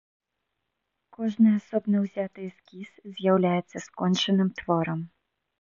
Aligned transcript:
Кожны 1.17 1.49
асобна 1.59 1.95
ўзяты 2.05 2.39
эскіз 2.49 2.89
з'яўляецца 3.19 3.77
скончаным 3.87 4.49
творам. 4.63 4.99